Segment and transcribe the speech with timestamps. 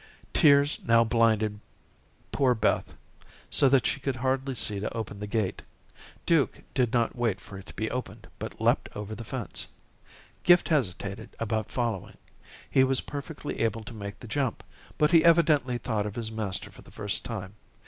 [0.33, 1.59] Tears now blinded
[2.31, 2.95] poor Beth
[3.51, 5.61] so that she could hardly see to open the gate.
[6.25, 9.67] Duke did not wait for it to be opened, but leaped over the fence.
[10.43, 12.17] Gift hesitated about following.
[12.67, 14.63] He was perfectly able to make the jump,
[14.97, 17.53] but he evidently thought of his master for the first time.